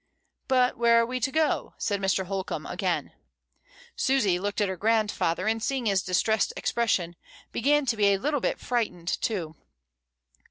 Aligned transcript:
"But 0.47 0.77
where 0.79 0.99
are 0.99 1.05
we 1.05 1.19
to 1.19 1.31
go?" 1.31 1.75
said 1.77 2.01
Mr. 2.01 2.25
Holcombe 2.25 2.65
again. 2.65 3.11
Susy 3.95 4.39
looked 4.39 4.59
at 4.59 4.67
her 4.67 4.75
grandfather, 4.75 5.45
and 5.47 5.61
seeing 5.61 5.85
his 5.85 6.01
distressed 6.01 6.51
expression, 6.57 7.15
began 7.51 7.85
to 7.85 7.95
be 7.97 8.07
a 8.07 8.17
little 8.17 8.39
bit 8.39 8.59
frightened 8.59 9.21
too. 9.21 9.55